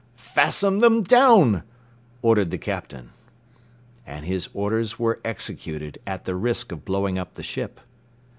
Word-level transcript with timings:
"Fasten 0.15 0.79
them 0.79 1.03
down," 1.03 1.61
ordered 2.23 2.49
the 2.49 2.57
Captain. 2.57 3.11
And 4.03 4.25
his 4.25 4.49
orders 4.51 4.97
were 4.97 5.19
executed 5.23 5.99
at 6.07 6.25
the 6.25 6.35
risk 6.35 6.71
of 6.71 6.83
blowing 6.85 7.19
up 7.19 7.35
the 7.35 7.43
ship. 7.43 7.79